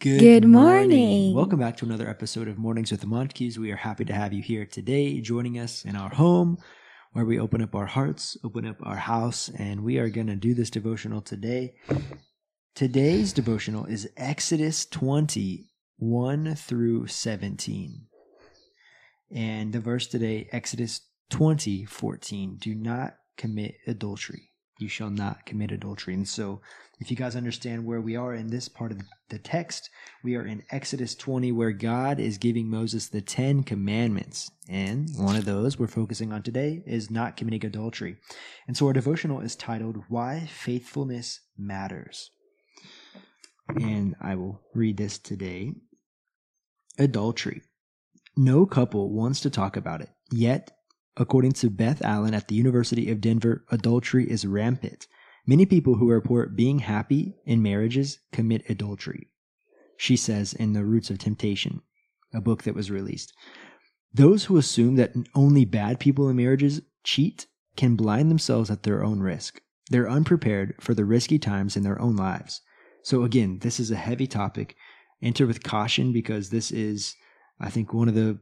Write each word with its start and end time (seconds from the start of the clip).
Good 0.00 0.46
morning. 0.46 1.34
Welcome 1.34 1.58
back 1.58 1.76
to 1.76 1.84
another 1.84 2.08
episode 2.08 2.48
of 2.48 2.56
Mornings 2.56 2.90
with 2.90 3.02
the 3.02 3.06
Monticues. 3.06 3.58
We 3.58 3.70
are 3.70 3.76
happy 3.76 4.06
to 4.06 4.14
have 4.14 4.32
you 4.32 4.40
here 4.40 4.64
today, 4.64 5.20
joining 5.20 5.58
us 5.58 5.84
in 5.84 5.94
our 5.94 6.08
home 6.08 6.56
where 7.12 7.26
we 7.26 7.38
open 7.38 7.60
up 7.60 7.74
our 7.74 7.84
hearts, 7.84 8.34
open 8.42 8.66
up 8.66 8.78
our 8.82 8.96
house, 8.96 9.50
and 9.50 9.84
we 9.84 9.98
are 9.98 10.08
going 10.08 10.28
to 10.28 10.36
do 10.36 10.54
this 10.54 10.70
devotional 10.70 11.20
today. 11.20 11.74
Today's 12.74 13.34
devotional 13.34 13.84
is 13.84 14.08
Exodus 14.16 14.86
20, 14.86 15.68
1 15.98 16.54
through 16.54 17.06
17. 17.06 18.06
And 19.30 19.74
the 19.74 19.80
verse 19.80 20.06
today, 20.06 20.48
Exodus 20.50 21.02
20, 21.28 21.84
14. 21.84 22.56
Do 22.58 22.74
not 22.74 23.16
commit 23.36 23.74
adultery. 23.86 24.49
You 24.80 24.88
shall 24.88 25.10
not 25.10 25.44
commit 25.44 25.70
adultery. 25.70 26.14
And 26.14 26.26
so 26.26 26.60
if 27.00 27.10
you 27.10 27.16
guys 27.16 27.36
understand 27.36 27.84
where 27.84 28.00
we 28.00 28.16
are 28.16 28.34
in 28.34 28.48
this 28.48 28.68
part 28.68 28.92
of 28.92 29.00
the 29.28 29.38
text, 29.38 29.90
we 30.24 30.36
are 30.36 30.44
in 30.44 30.62
Exodus 30.70 31.14
20, 31.14 31.52
where 31.52 31.72
God 31.72 32.18
is 32.18 32.38
giving 32.38 32.68
Moses 32.68 33.08
the 33.08 33.20
Ten 33.20 33.62
Commandments. 33.62 34.50
And 34.68 35.08
one 35.16 35.36
of 35.36 35.44
those 35.44 35.78
we're 35.78 35.86
focusing 35.86 36.32
on 36.32 36.42
today 36.42 36.82
is 36.86 37.10
not 37.10 37.36
committing 37.36 37.64
adultery. 37.64 38.16
And 38.66 38.76
so 38.76 38.86
our 38.86 38.92
devotional 38.92 39.40
is 39.40 39.56
titled, 39.56 40.04
Why 40.08 40.48
Faithfulness 40.50 41.40
Matters. 41.58 42.30
And 43.68 44.16
I 44.20 44.34
will 44.34 44.60
read 44.74 44.96
this 44.96 45.18
today. 45.18 45.74
Adultery. 46.98 47.62
No 48.36 48.66
couple 48.66 49.10
wants 49.12 49.40
to 49.40 49.50
talk 49.50 49.76
about 49.76 50.00
it. 50.00 50.10
Yet, 50.32 50.70
according 51.16 51.52
to 51.52 51.70
Beth 51.70 52.02
Allen 52.02 52.34
at 52.34 52.48
the 52.48 52.54
University 52.54 53.10
of 53.10 53.20
Denver, 53.20 53.64
adultery 53.70 54.30
is 54.30 54.46
rampant. 54.46 55.06
Many 55.46 55.66
people 55.66 55.96
who 55.96 56.10
report 56.10 56.56
being 56.56 56.80
happy 56.80 57.36
in 57.44 57.62
marriages 57.62 58.20
commit 58.32 58.68
adultery, 58.68 59.28
she 59.96 60.16
says 60.16 60.52
in 60.52 60.72
The 60.72 60.84
Roots 60.84 61.10
of 61.10 61.18
Temptation, 61.18 61.82
a 62.32 62.40
book 62.40 62.62
that 62.64 62.74
was 62.74 62.90
released. 62.90 63.32
Those 64.12 64.44
who 64.44 64.56
assume 64.56 64.96
that 64.96 65.14
only 65.34 65.64
bad 65.64 66.00
people 66.00 66.28
in 66.28 66.36
marriages 66.36 66.82
cheat 67.04 67.46
can 67.76 67.96
blind 67.96 68.30
themselves 68.30 68.70
at 68.70 68.82
their 68.82 69.04
own 69.04 69.20
risk. 69.20 69.60
They're 69.90 70.10
unprepared 70.10 70.74
for 70.80 70.94
the 70.94 71.04
risky 71.04 71.38
times 71.38 71.76
in 71.76 71.82
their 71.82 72.00
own 72.00 72.16
lives. 72.16 72.60
So, 73.02 73.22
again, 73.24 73.58
this 73.60 73.80
is 73.80 73.90
a 73.90 73.96
heavy 73.96 74.26
topic. 74.26 74.76
Enter 75.22 75.46
with 75.46 75.62
caution 75.62 76.12
because 76.12 76.50
this 76.50 76.70
is, 76.70 77.14
I 77.60 77.70
think, 77.70 77.92
one 77.92 78.08
of 78.08 78.14
the 78.14 78.38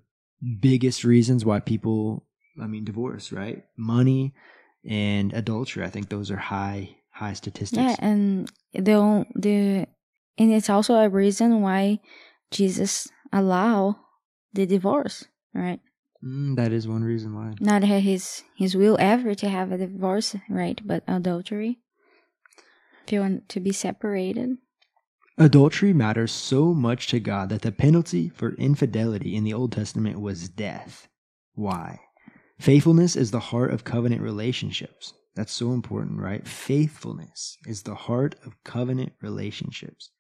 biggest 0.60 1.04
reasons 1.04 1.44
why 1.44 1.60
people, 1.60 2.26
I 2.60 2.66
mean, 2.66 2.84
divorce, 2.84 3.32
right? 3.32 3.64
Money, 3.76 4.34
and 4.88 5.32
adultery. 5.32 5.84
I 5.84 5.90
think 5.90 6.08
those 6.08 6.30
are 6.30 6.36
high 6.36 6.96
high 7.10 7.32
statistics. 7.32 7.76
Yeah, 7.76 7.96
and 7.98 8.50
the 8.72 9.26
the 9.34 9.86
and 10.38 10.52
it's 10.52 10.70
also 10.70 10.94
a 10.94 11.08
reason 11.08 11.60
why 11.60 12.00
Jesus 12.50 13.08
allow 13.32 13.98
the 14.52 14.66
divorce, 14.66 15.26
right? 15.54 15.80
Mm, 16.24 16.56
that 16.56 16.72
is 16.72 16.88
one 16.88 17.04
reason 17.04 17.34
why. 17.34 17.54
Not 17.60 17.82
his 17.82 18.42
his 18.56 18.76
will 18.76 18.96
ever 19.00 19.34
to 19.34 19.48
have 19.48 19.72
a 19.72 19.78
divorce, 19.78 20.36
right? 20.48 20.80
But 20.84 21.04
adultery. 21.06 21.78
If 23.04 23.12
you 23.12 23.20
want 23.20 23.48
to 23.50 23.60
be 23.60 23.72
separated. 23.72 24.58
Adultery 25.38 25.92
matters 25.92 26.32
so 26.32 26.74
much 26.74 27.06
to 27.08 27.20
God 27.20 27.48
that 27.48 27.62
the 27.62 27.70
penalty 27.70 28.28
for 28.28 28.54
infidelity 28.56 29.36
in 29.36 29.44
the 29.44 29.54
Old 29.54 29.72
Testament 29.72 30.20
was 30.20 30.48
death. 30.48 31.08
Why? 31.54 32.00
Faithfulness 32.60 33.14
is 33.14 33.30
the 33.30 33.38
heart 33.38 33.72
of 33.72 33.84
covenant 33.84 34.20
relationships. 34.20 35.14
That's 35.36 35.52
so 35.52 35.72
important, 35.72 36.18
right? 36.18 36.46
Faithfulness 36.46 37.56
is 37.66 37.82
the 37.82 37.94
heart 37.94 38.34
of 38.44 38.62
covenant 38.64 39.12
relationships. 39.22 40.10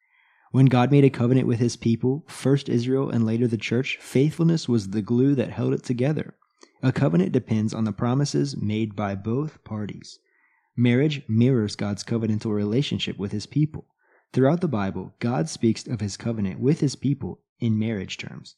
When 0.52 0.66
God 0.66 0.92
made 0.92 1.04
a 1.04 1.10
covenant 1.10 1.48
with 1.48 1.58
his 1.58 1.76
people, 1.76 2.24
first 2.28 2.68
Israel 2.68 3.10
and 3.10 3.26
later 3.26 3.48
the 3.48 3.56
church, 3.56 3.98
faithfulness 4.00 4.68
was 4.68 4.90
the 4.90 5.02
glue 5.02 5.34
that 5.34 5.50
held 5.50 5.74
it 5.74 5.82
together. 5.82 6.36
A 6.80 6.92
covenant 6.92 7.32
depends 7.32 7.74
on 7.74 7.82
the 7.82 7.92
promises 7.92 8.56
made 8.56 8.94
by 8.94 9.16
both 9.16 9.64
parties. 9.64 10.20
Marriage 10.76 11.22
mirrors 11.28 11.74
God's 11.74 12.04
covenantal 12.04 12.54
relationship 12.54 13.18
with 13.18 13.32
his 13.32 13.46
people. 13.46 13.86
Throughout 14.32 14.60
the 14.60 14.68
Bible, 14.68 15.12
God 15.18 15.48
speaks 15.48 15.88
of 15.88 16.00
his 16.00 16.16
covenant 16.16 16.60
with 16.60 16.78
his 16.78 16.94
people 16.94 17.40
in 17.58 17.80
marriage 17.80 18.16
terms. 18.16 18.54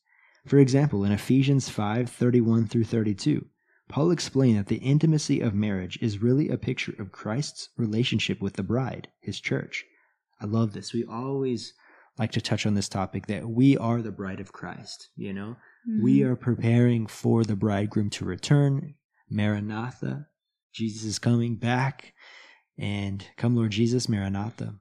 For 0.46 0.58
example, 0.58 1.02
in 1.02 1.12
Ephesians 1.12 1.70
5 1.70 2.10
31 2.10 2.66
through 2.66 2.84
32, 2.84 3.46
Paul 3.90 4.12
explained 4.12 4.56
that 4.56 4.68
the 4.68 4.76
intimacy 4.76 5.40
of 5.40 5.52
marriage 5.52 5.98
is 6.00 6.22
really 6.22 6.48
a 6.48 6.56
picture 6.56 6.94
of 7.00 7.10
Christ's 7.10 7.70
relationship 7.76 8.40
with 8.40 8.54
the 8.54 8.62
bride, 8.62 9.08
his 9.20 9.40
church. 9.40 9.84
I 10.40 10.46
love 10.46 10.72
this. 10.72 10.92
We 10.92 11.04
always 11.04 11.74
like 12.16 12.30
to 12.32 12.40
touch 12.40 12.66
on 12.66 12.74
this 12.74 12.88
topic 12.88 13.26
that 13.26 13.48
we 13.48 13.76
are 13.76 14.00
the 14.00 14.12
bride 14.12 14.38
of 14.38 14.52
Christ, 14.52 15.08
you 15.16 15.32
know? 15.32 15.56
Mm-hmm. 15.88 16.04
We 16.04 16.22
are 16.22 16.36
preparing 16.36 17.08
for 17.08 17.42
the 17.42 17.56
bridegroom 17.56 18.10
to 18.10 18.24
return. 18.24 18.94
Maranatha. 19.28 20.28
Jesus 20.72 21.02
is 21.02 21.18
coming 21.18 21.56
back. 21.56 22.14
And 22.78 23.26
come, 23.36 23.56
Lord 23.56 23.72
Jesus, 23.72 24.08
Maranatha. 24.08 24.76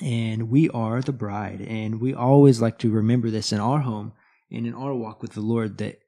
And 0.00 0.48
we 0.48 0.70
are 0.70 1.02
the 1.02 1.12
bride. 1.12 1.60
And 1.60 2.00
we 2.00 2.14
always 2.14 2.62
like 2.62 2.78
to 2.78 2.90
remember 2.90 3.28
this 3.28 3.52
in 3.52 3.60
our 3.60 3.80
home 3.80 4.12
and 4.50 4.66
in 4.66 4.72
our 4.72 4.94
walk 4.94 5.20
with 5.20 5.32
the 5.32 5.42
Lord 5.42 5.76
that 5.78 5.98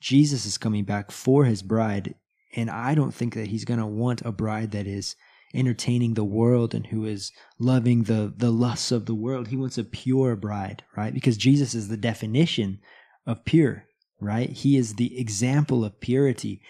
Jesus 0.00 0.46
is 0.46 0.58
coming 0.58 0.84
back 0.84 1.10
for 1.10 1.44
his 1.44 1.62
bride. 1.62 2.14
And 2.54 2.70
I 2.70 2.94
don't 2.94 3.14
think 3.14 3.34
that 3.34 3.48
he's 3.48 3.64
going 3.64 3.80
to 3.80 3.86
want 3.86 4.22
a 4.24 4.32
bride 4.32 4.70
that 4.72 4.86
is 4.86 5.16
entertaining 5.54 6.14
the 6.14 6.24
world 6.24 6.74
and 6.74 6.86
who 6.86 7.04
is 7.04 7.32
loving 7.58 8.04
the, 8.04 8.32
the 8.36 8.50
lusts 8.50 8.92
of 8.92 9.06
the 9.06 9.14
world. 9.14 9.48
He 9.48 9.56
wants 9.56 9.78
a 9.78 9.84
pure 9.84 10.36
bride, 10.36 10.82
right? 10.96 11.12
Because 11.12 11.36
Jesus 11.36 11.74
is 11.74 11.88
the 11.88 11.96
definition 11.96 12.80
of 13.26 13.44
pure, 13.44 13.84
right? 14.20 14.50
He 14.50 14.76
is 14.76 14.94
the 14.94 15.18
example 15.18 15.84
of 15.84 16.00
purity. 16.00 16.60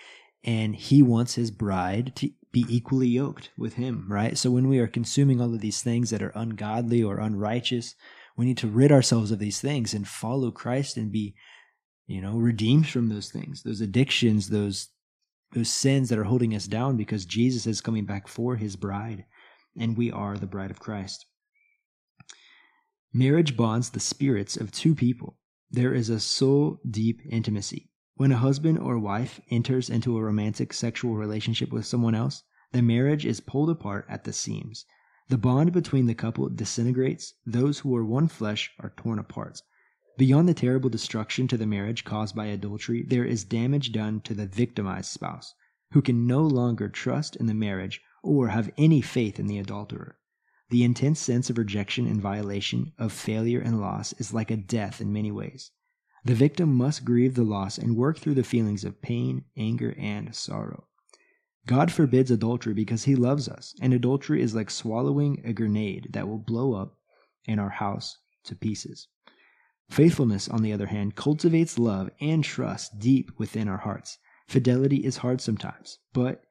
And 0.45 0.77
he 0.77 1.03
wants 1.03 1.34
his 1.34 1.50
bride 1.50 2.15
to 2.16 2.31
be 2.53 2.65
equally 2.69 3.09
yoked 3.09 3.50
with 3.59 3.75
him, 3.75 4.06
right? 4.09 4.39
So 4.39 4.50
when 4.50 4.69
we 4.69 4.78
are 4.78 4.87
consuming 4.87 5.41
all 5.41 5.53
of 5.53 5.60
these 5.60 5.83
things 5.83 6.10
that 6.10 6.22
are 6.22 6.33
ungodly 6.34 7.03
or 7.03 7.19
unrighteous, 7.19 7.95
we 8.37 8.47
need 8.47 8.59
to 8.59 8.69
rid 8.69 8.93
ourselves 8.93 9.31
of 9.31 9.41
these 9.41 9.60
things 9.60 9.93
and 9.93 10.06
follow 10.06 10.50
Christ 10.50 10.97
and 10.97 11.10
be 11.10 11.34
you 12.09 12.23
know, 12.23 12.39
redeemed 12.39 12.89
from 12.89 13.09
those 13.09 13.31
things, 13.31 13.63
those 13.63 13.83
addictions, 13.83 14.49
those 14.49 14.89
those 15.55 15.71
sins 15.71 16.09
that 16.09 16.19
are 16.19 16.25
holding 16.25 16.55
us 16.55 16.67
down 16.67 16.97
because 16.97 17.25
Jesus 17.25 17.67
is 17.67 17.81
coming 17.81 18.05
back 18.05 18.29
for 18.29 18.57
his 18.57 18.77
bride 18.77 19.25
and 19.79 19.97
we 19.97 20.11
are 20.11 20.37
the 20.37 20.47
bride 20.47 20.71
of 20.71 20.81
Christ. 20.81 21.25
Marriage 23.15 23.57
bonds 23.57 23.91
the 23.91 24.01
spirits 24.01 24.57
of 24.57 24.73
two 24.73 24.95
people. 24.95 25.39
There 25.71 25.95
is 25.95 26.11
a 26.11 26.21
soul 26.21 26.81
deep 26.91 27.21
intimacy. 27.31 27.91
When 28.17 28.33
a 28.33 28.37
husband 28.39 28.79
or 28.79 28.99
wife 28.99 29.41
enters 29.51 29.89
into 29.89 30.19
a 30.19 30.23
romantic 30.23 30.73
sexual 30.73 31.15
relationship 31.15 31.73
with 31.73 31.87
someone 31.87 32.15
else, 32.15 32.43
the 32.73 32.83
marriage 32.83 33.25
is 33.25 33.41
pulled 33.41 33.71
apart 33.71 34.07
at 34.09 34.25
the 34.25 34.33
seams. 34.33 34.85
The 35.29 35.39
bond 35.39 35.73
between 35.73 36.07
the 36.07 36.15
couple 36.15 36.49
disintegrates. 36.49 37.35
Those 37.47 37.79
who 37.81 37.95
are 37.97 38.05
one 38.05 38.29
flesh 38.29 38.71
are 38.81 38.95
torn 38.97 39.19
apart. 39.19 39.63
Beyond 40.19 40.49
the 40.49 40.55
terrible 40.55 40.91
destruction 40.91 41.47
to 41.47 41.56
the 41.56 41.65
marriage 41.65 42.03
caused 42.03 42.34
by 42.34 42.47
adultery, 42.47 43.05
there 43.05 43.25
is 43.25 43.45
damage 43.45 43.93
done 43.93 44.21
to 44.23 44.34
the 44.34 44.49
victimized 44.49 45.12
spouse, 45.12 45.55
who 45.93 46.03
can 46.03 46.27
no 46.27 46.43
longer 46.45 46.89
trust 46.89 47.37
in 47.37 47.47
the 47.47 47.55
marriage 47.55 48.01
or 48.25 48.49
have 48.49 48.73
any 48.77 49.01
faith 49.01 49.39
in 49.39 49.47
the 49.47 49.61
adulterer. 49.61 50.19
The 50.71 50.83
intense 50.83 51.21
sense 51.21 51.51
of 51.51 51.57
rejection 51.57 52.09
and 52.09 52.21
violation, 52.21 52.95
of 52.99 53.12
failure 53.12 53.61
and 53.61 53.81
loss, 53.81 54.12
is 54.15 54.34
like 54.34 54.51
a 54.51 54.57
death 54.57 55.01
in 55.01 55.12
many 55.12 55.31
ways. 55.31 55.71
The 56.25 56.34
victim 56.34 56.75
must 56.75 57.05
grieve 57.05 57.37
the 57.37 57.45
loss 57.45 57.78
and 57.78 57.97
work 57.97 58.19
through 58.19 58.34
the 58.34 58.43
feelings 58.43 58.83
of 58.83 59.01
pain, 59.01 59.45
anger, 59.57 59.95
and 59.97 60.34
sorrow. 60.34 60.89
God 61.65 61.93
forbids 61.93 62.33
adultery 62.33 62.75
because 62.75 63.05
he 63.05 63.15
loves 63.15 63.49
us, 63.49 63.73
and 63.81 63.95
adultery 63.95 64.43
is 64.43 64.53
like 64.53 64.73
swallowing 64.73 65.41
a 65.45 65.53
grenade 65.53 66.09
that 66.11 66.27
will 66.27 66.39
blow 66.39 66.75
up 66.75 66.99
in 67.45 67.61
our 67.61 67.71
house 67.71 68.19
to 68.43 68.57
pieces. 68.57 69.07
Faithfulness, 69.91 70.49
on 70.49 70.63
the 70.63 70.73
other 70.73 70.87
hand, 70.87 71.17
cultivates 71.17 71.79
love 71.79 72.11
and 72.21 72.45
trust 72.45 72.99
deep 72.99 73.31
within 73.39 73.69
our 73.69 73.79
hearts. 73.79 74.19
Fidelity 74.47 75.05
is 75.05 75.19
hard 75.19 75.41
sometimes, 75.41 75.99
but 76.13 76.43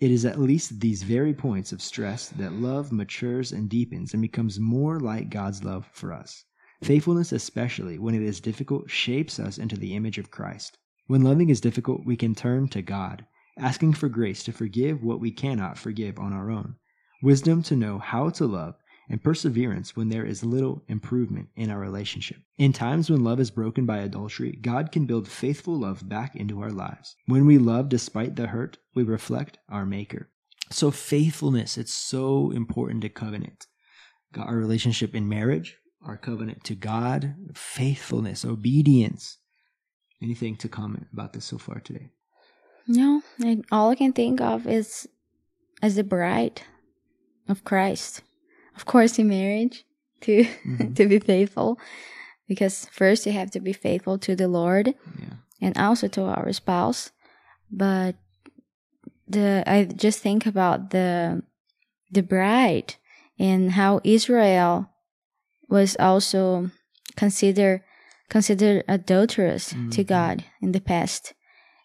it 0.00 0.10
is 0.10 0.24
at 0.24 0.38
least 0.38 0.80
these 0.80 1.02
very 1.02 1.34
points 1.34 1.72
of 1.72 1.82
stress 1.82 2.28
that 2.28 2.52
love 2.52 2.92
matures 2.92 3.52
and 3.52 3.68
deepens 3.68 4.12
and 4.12 4.22
becomes 4.22 4.60
more 4.60 5.00
like 5.00 5.28
God's 5.28 5.64
love 5.64 5.88
for 5.92 6.12
us. 6.12 6.44
Faithfulness, 6.82 7.32
especially 7.32 7.98
when 7.98 8.14
it 8.14 8.22
is 8.22 8.40
difficult, 8.40 8.88
shapes 8.90 9.40
us 9.40 9.58
into 9.58 9.76
the 9.76 9.96
image 9.96 10.18
of 10.18 10.30
Christ. 10.30 10.78
When 11.08 11.22
loving 11.22 11.50
is 11.50 11.60
difficult, 11.60 12.06
we 12.06 12.16
can 12.16 12.34
turn 12.34 12.68
to 12.68 12.82
God, 12.82 13.26
asking 13.58 13.94
for 13.94 14.08
grace 14.08 14.44
to 14.44 14.52
forgive 14.52 15.02
what 15.02 15.20
we 15.20 15.32
cannot 15.32 15.78
forgive 15.78 16.18
on 16.18 16.32
our 16.32 16.50
own, 16.50 16.76
wisdom 17.22 17.62
to 17.64 17.74
know 17.74 17.98
how 17.98 18.30
to 18.30 18.46
love, 18.46 18.76
and 19.08 19.22
perseverance 19.22 19.96
when 19.96 20.08
there 20.08 20.24
is 20.24 20.44
little 20.44 20.82
improvement 20.88 21.48
in 21.56 21.70
our 21.70 21.78
relationship. 21.78 22.38
In 22.58 22.72
times 22.72 23.10
when 23.10 23.24
love 23.24 23.40
is 23.40 23.50
broken 23.50 23.86
by 23.86 23.98
adultery, 23.98 24.52
God 24.52 24.92
can 24.92 25.06
build 25.06 25.28
faithful 25.28 25.78
love 25.78 26.08
back 26.08 26.36
into 26.36 26.60
our 26.60 26.70
lives. 26.70 27.16
When 27.26 27.46
we 27.46 27.58
love 27.58 27.88
despite 27.88 28.36
the 28.36 28.48
hurt, 28.48 28.78
we 28.94 29.02
reflect 29.02 29.58
our 29.68 29.86
Maker. 29.86 30.28
So, 30.70 30.90
faithfulness, 30.90 31.78
it's 31.78 31.94
so 31.94 32.50
important 32.50 33.02
to 33.02 33.08
covenant. 33.08 33.66
Our 34.36 34.56
relationship 34.56 35.14
in 35.14 35.28
marriage, 35.28 35.78
our 36.04 36.18
covenant 36.18 36.64
to 36.64 36.74
God, 36.74 37.34
faithfulness, 37.54 38.44
obedience. 38.44 39.38
Anything 40.22 40.56
to 40.56 40.68
comment 40.68 41.06
about 41.12 41.32
this 41.32 41.46
so 41.46 41.56
far 41.58 41.80
today? 41.80 42.10
No, 42.86 43.22
all 43.70 43.90
I 43.90 43.94
can 43.94 44.12
think 44.12 44.40
of 44.40 44.66
is 44.66 45.08
as 45.80 45.96
the 45.96 46.04
bride 46.04 46.62
of 47.48 47.64
Christ. 47.64 48.22
Of 48.78 48.84
course, 48.86 49.18
in 49.18 49.26
marriage, 49.28 49.84
to 50.22 50.44
Mhm. 50.64 50.94
to 50.96 51.08
be 51.08 51.18
faithful, 51.18 51.78
because 52.46 52.86
first 52.92 53.26
you 53.26 53.32
have 53.32 53.50
to 53.50 53.60
be 53.60 53.72
faithful 53.72 54.16
to 54.18 54.36
the 54.36 54.46
Lord 54.46 54.94
Yeah. 55.18 55.34
and 55.60 55.76
also 55.76 56.06
to 56.14 56.22
our 56.30 56.52
spouse. 56.52 57.10
But 57.70 58.14
the 59.26 59.64
I 59.66 59.84
just 59.84 60.20
think 60.22 60.46
about 60.46 60.90
the 60.90 61.42
the 62.10 62.22
bride 62.22 62.94
and 63.38 63.72
how 63.72 64.00
Israel 64.04 64.88
was 65.68 65.96
also 65.98 66.70
considered 67.16 67.82
considered 68.30 68.84
adulterous 68.88 69.70
to 69.94 70.00
Mhm. 70.04 70.06
God 70.06 70.36
in 70.62 70.70
the 70.72 70.80
past. 70.80 71.34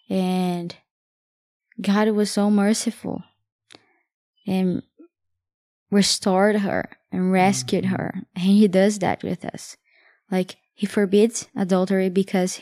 And 0.10 0.76
God 1.82 2.08
was 2.10 2.30
so 2.32 2.50
merciful 2.52 3.24
and 4.46 4.84
restored 5.94 6.58
her 6.58 6.90
and 7.12 7.32
rescued 7.32 7.86
Mhm. 7.86 7.90
her. 7.98 8.14
And 8.36 8.44
he 8.46 8.68
does 8.68 9.00
that 9.00 9.24
with 9.24 9.46
us. 9.46 9.78
Like 10.32 10.58
he 10.74 10.86
forbids 10.86 11.48
adultery 11.56 12.10
because 12.10 12.62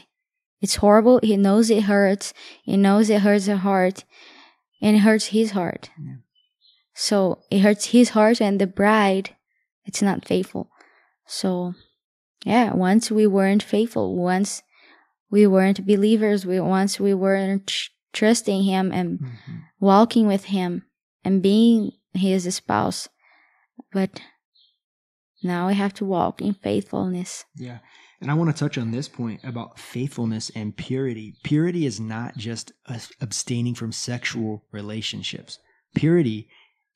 it's 0.59 0.75
horrible. 0.75 1.19
He 1.23 1.37
knows 1.37 1.69
it 1.69 1.83
hurts. 1.83 2.33
He 2.63 2.77
knows 2.77 3.09
it 3.09 3.21
hurts 3.21 3.47
her 3.47 3.57
heart 3.57 4.03
and 4.81 4.95
it 4.97 4.99
hurts 4.99 5.27
his 5.27 5.51
heart. 5.51 5.89
Yeah. 5.97 6.15
So 6.93 7.39
it 7.49 7.59
hurts 7.59 7.85
his 7.87 8.09
heart 8.09 8.41
and 8.41 8.59
the 8.59 8.67
bride, 8.67 9.35
it's 9.85 10.01
not 10.01 10.25
faithful. 10.27 10.69
So 11.25 11.73
yeah, 12.45 12.73
once 12.73 13.09
we 13.11 13.25
weren't 13.27 13.63
faithful, 13.63 14.15
once 14.15 14.61
we 15.29 15.47
weren't 15.47 15.85
believers, 15.87 16.45
we 16.45 16.59
once 16.59 16.99
we 16.99 17.13
weren't 17.13 17.67
tr- 17.67 17.89
trusting 18.13 18.63
him 18.63 18.91
and 18.91 19.19
Mhm. 19.19 19.61
walking 19.79 20.27
with 20.27 20.45
him 20.45 20.83
and 21.23 21.41
being 21.41 21.91
his 22.13 22.43
spouse. 22.53 23.07
But 23.93 24.21
now 25.43 25.67
we 25.67 25.73
have 25.75 25.93
to 25.95 26.05
walk 26.05 26.41
in 26.41 26.53
faithfulness. 26.53 27.45
Yeah. 27.55 27.79
And 28.19 28.29
I 28.29 28.35
want 28.35 28.55
to 28.55 28.59
touch 28.59 28.77
on 28.77 28.91
this 28.91 29.07
point 29.09 29.41
about 29.43 29.79
faithfulness 29.79 30.51
and 30.55 30.77
purity. 30.77 31.35
Purity 31.43 31.85
is 31.87 31.99
not 31.99 32.37
just 32.37 32.71
abstaining 33.19 33.73
from 33.73 33.91
sexual 33.91 34.63
relationships. 34.71 35.57
Purity 35.95 36.47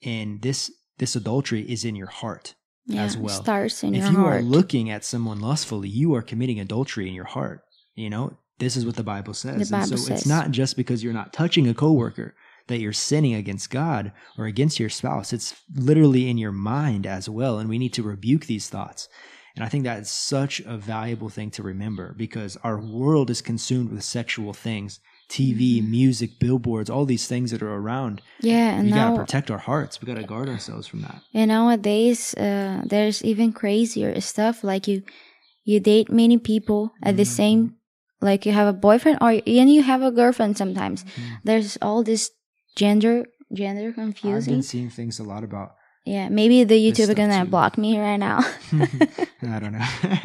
in 0.02 0.40
this 0.42 0.72
this 0.98 1.16
adultery 1.16 1.62
is 1.70 1.84
in 1.84 1.96
your 1.96 2.08
heart. 2.08 2.54
Yeah, 2.86 3.04
As 3.04 3.18
well. 3.18 3.42
starts 3.42 3.84
in 3.84 3.96
if 3.96 4.04
your 4.04 4.12
you 4.12 4.18
heart. 4.20 4.42
are 4.42 4.44
looking 4.44 4.92
at 4.92 5.04
someone 5.04 5.40
lustfully, 5.40 5.90
you 5.90 6.14
are 6.14 6.22
committing 6.22 6.60
adultery 6.60 7.08
in 7.08 7.16
your 7.16 7.26
heart. 7.26 7.64
You 7.96 8.12
know, 8.12 8.38
this 8.60 8.78
is 8.78 8.86
what 8.86 8.96
the 8.96 9.04
Bible 9.04 9.34
says. 9.34 9.70
The 9.70 9.76
and 9.76 9.88
so 9.88 9.96
Bible 9.96 10.14
it's 10.14 10.28
not 10.28 10.52
just 10.52 10.78
because 10.78 11.04
you're 11.04 11.12
not 11.12 11.34
touching 11.34 11.68
a 11.68 11.74
coworker 11.74 12.36
that 12.68 12.80
you're 12.80 12.94
sinning 12.94 13.34
against 13.36 13.70
God 13.70 14.12
or 14.38 14.46
against 14.46 14.80
your 14.80 14.90
spouse. 14.90 15.34
It's 15.34 15.56
literally 15.76 16.30
in 16.30 16.38
your 16.38 16.52
mind 16.52 17.06
as 17.06 17.30
well. 17.30 17.60
And 17.60 17.70
we 17.70 17.78
need 17.78 17.94
to 17.94 18.04
rebuke 18.04 18.46
these 18.46 18.70
thoughts. 18.70 19.08
And 19.56 19.64
I 19.64 19.70
think 19.70 19.84
that 19.86 20.00
is 20.00 20.10
such 20.10 20.60
a 20.62 20.76
valuable 20.78 21.30
thing 21.30 21.50
to 21.52 21.64
remember 21.64 22.14
because 22.18 22.58
our 22.64 22.80
world 22.80 23.30
is 23.30 23.42
consumed 23.42 23.92
with 23.92 24.04
sexual 24.04 24.54
things 24.54 25.00
TV, 25.28 25.82
Mhm. 25.82 25.90
music, 25.90 26.38
billboards, 26.40 26.88
all 26.88 27.04
these 27.06 27.26
things 27.26 27.50
that 27.50 27.64
are 27.64 27.74
around. 27.74 28.22
yeah, 28.42 28.76
and 28.78 28.86
we 28.86 28.92
gotta 28.92 29.16
protect 29.16 29.50
our 29.50 29.58
hearts. 29.58 30.00
We 30.00 30.06
got 30.06 30.18
to 30.22 30.24
guard 30.28 30.50
ourselves 30.50 30.86
from 30.88 31.02
that. 31.02 31.20
and 31.34 31.50
nowadays 31.50 32.36
uh, 32.36 32.84
there's 32.86 33.24
even 33.24 33.52
crazier 33.52 34.20
stuff 34.22 34.64
like 34.64 34.88
you 34.88 35.02
you 35.64 35.80
date 35.80 36.12
many 36.12 36.38
people 36.38 36.92
at 37.02 37.18
the 37.18 37.24
Mhm. 37.24 37.38
same 37.42 37.76
like 38.22 38.46
you 38.46 38.52
have 38.52 38.68
a 38.68 38.74
boyfriend 38.78 39.18
or 39.20 39.32
and 39.32 39.74
you 39.74 39.82
have 39.82 40.04
a 40.04 40.12
girlfriend 40.12 40.58
sometimes. 40.58 41.04
Mhm. 41.04 41.42
There's 41.44 41.78
all 41.82 42.04
this 42.04 42.30
gender 42.76 43.26
gender 43.54 43.92
confusing. 43.94 44.54
I've 44.54 44.58
been 44.58 44.64
seeing 44.64 44.90
things 44.90 45.20
a 45.20 45.24
lot 45.24 45.44
about 45.44 45.76
Yeah, 46.06 46.30
maybe 46.30 46.64
the 46.64 46.76
YouTube 46.76 47.10
is 47.10 47.14
gonna 47.14 47.44
too. 47.46 47.50
block 47.52 47.78
me 47.78 47.98
right 48.00 48.18
now. 48.18 48.40
I 49.44 49.60
don't 49.60 49.72
know. 49.74 49.86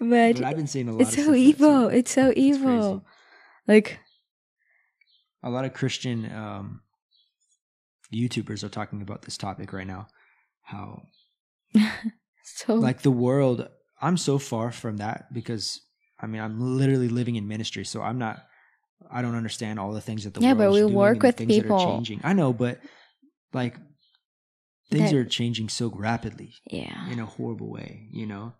but 0.00 0.36
but 0.36 0.44
I've 0.44 0.56
been 0.56 0.66
seeing 0.66 0.88
a 0.88 0.92
lot 0.92 1.02
it's 1.02 1.14
so 1.16 1.34
evil. 1.34 1.88
It's 1.88 2.12
so 2.12 2.28
it's 2.30 2.38
evil. 2.38 2.88
crazy. 2.90 3.00
Like 3.68 3.98
A 5.42 5.50
lot 5.50 5.64
of 5.64 5.74
Christian 5.74 6.30
um, 6.32 6.80
YouTubers 8.12 8.62
are 8.64 8.68
talking 8.68 9.02
about 9.02 9.22
this 9.22 9.36
topic 9.36 9.72
right 9.72 9.86
now. 9.86 10.06
How 10.62 11.02
so 12.44 12.74
like 12.74 13.02
the 13.02 13.10
world 13.10 13.68
I'm 14.00 14.16
so 14.16 14.38
far 14.38 14.70
from 14.72 14.98
that 14.98 15.32
because 15.32 15.80
I 16.20 16.26
mean 16.26 16.40
I'm 16.40 16.60
literally 16.78 17.08
living 17.08 17.36
in 17.36 17.48
ministry, 17.48 17.84
so 17.84 18.02
I'm 18.02 18.18
not 18.18 18.38
I 19.10 19.22
don't 19.22 19.34
understand 19.34 19.78
all 19.78 19.92
the 19.92 20.00
things 20.00 20.24
that 20.24 20.34
the 20.34 20.40
Yeah, 20.40 20.48
world 20.54 20.58
but 20.58 20.68
is 20.68 20.74
we 20.74 20.80
doing 20.80 20.94
work 20.94 21.22
with 21.22 21.36
things 21.36 21.48
that 21.48 21.58
are 21.58 21.62
people. 21.62 21.78
changing. 21.84 22.20
I 22.24 22.32
know, 22.32 22.52
but 22.52 22.80
like 23.52 23.76
things 24.90 25.10
That- 25.10 25.16
are 25.16 25.24
changing 25.24 25.68
so 25.68 25.88
rapidly. 25.90 26.54
yeah. 26.70 27.08
in 27.10 27.18
a 27.18 27.26
horrible 27.26 27.70
way, 27.70 28.08
you 28.12 28.26
know, 28.26 28.54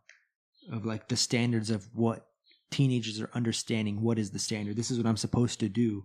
of 0.70 0.84
like 0.84 1.08
the 1.08 1.16
standards 1.16 1.70
of 1.70 1.88
what 1.94 2.26
teenagers 2.70 3.20
are 3.20 3.30
understanding. 3.32 4.00
What 4.02 4.18
is 4.18 4.30
the 4.30 4.38
standard? 4.38 4.76
This 4.76 4.90
is 4.90 4.98
what 4.98 5.06
I'm 5.06 5.16
supposed 5.16 5.60
to 5.60 5.68
do. 5.68 6.04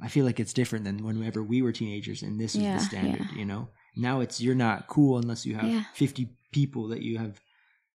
I 0.00 0.08
feel 0.08 0.24
like 0.26 0.38
it's 0.40 0.52
different 0.52 0.84
than 0.84 1.02
whenever 1.04 1.42
we 1.42 1.62
were 1.62 1.72
teenagers 1.72 2.22
and 2.22 2.38
this 2.40 2.54
is 2.54 2.62
Yeah, 2.62 2.78
the 2.78 2.84
standard, 2.84 3.26
yeah. 3.32 3.38
you 3.38 3.44
know? 3.46 3.68
Now 3.96 4.20
it's 4.20 4.40
you're 4.40 4.54
not 4.54 4.88
cool 4.88 5.16
unless 5.18 5.46
you 5.46 5.54
have 5.54 5.64
Yeah. 5.70 5.84
50 5.94 6.28
people 6.52 6.88
that 6.88 7.00
you 7.02 7.16
have, 7.18 7.40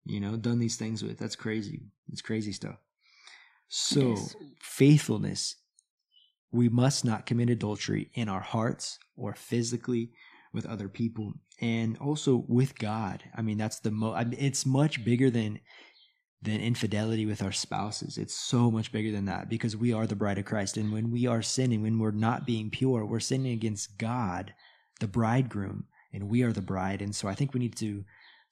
you 0.06 0.20
know, 0.20 0.38
done 0.38 0.60
these 0.60 0.78
things 0.78 1.04
with. 1.04 1.18
That's 1.18 1.36
crazy. 1.36 1.82
It's 2.12 2.22
crazy 2.22 2.54
stuff. 2.54 2.78
So, 3.69 4.13
is. 4.13 4.36
faithfulness, 4.60 5.56
we 6.51 6.69
must 6.69 7.06
not 7.06 7.25
commit 7.25 7.50
adultery 7.50 8.10
in 8.13 8.27
our 8.27 8.42
hearts 8.42 8.98
or 9.16 9.36
physically 9.36 10.12
with 10.54 10.66
other 10.66 10.89
people 10.89 11.33
and 11.62 11.98
also 12.00 12.44
with 12.48 12.77
God. 12.77 13.24
I 13.36 13.42
mean, 13.42 13.57
that's 13.57 13.80
the 13.80 13.92
mo 13.92 14.13
I 14.13 14.24
mean, 14.24 14.39
it's 14.39 14.66
much 14.66 15.06
bigger 15.06 15.30
than 15.30 15.60
than 16.42 16.62
infidelity 16.62 17.25
with 17.25 17.44
our 17.44 17.51
spouses. 17.51 18.18
It's 18.18 18.33
so 18.33 18.71
much 18.71 18.92
bigger 18.92 19.12
than 19.12 19.25
that 19.25 19.50
because 19.50 19.75
we 19.75 19.92
are 19.92 20.07
the 20.07 20.16
bride 20.16 20.38
of 20.38 20.45
Christ 20.45 20.77
and 20.77 20.92
when 20.92 21.12
we 21.12 21.27
are 21.27 21.42
sinning, 21.42 21.81
when 21.81 22.00
we're 22.00 22.12
not 22.12 22.45
being 22.45 22.69
pure, 22.69 23.06
we're 23.06 23.19
sinning 23.19 23.51
against 23.51 23.98
God, 23.98 24.54
the 25.01 25.07
bridegroom, 25.07 25.86
and 26.13 26.30
we 26.30 26.44
are 26.44 26.54
the 26.54 26.62
bride. 26.62 27.01
And 27.01 27.13
so 27.13 27.27
I 27.27 27.36
think 27.36 27.54
we 27.54 27.60
need 27.60 27.75
to 27.77 28.04